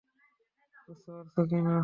[0.87, 1.75] বুঝতে পারছো কি-না?